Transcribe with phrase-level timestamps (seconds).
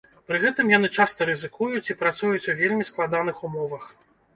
[0.29, 3.83] Пры гэтым яны часта рызыкуюць і працуюць у вельмі складаных умовах.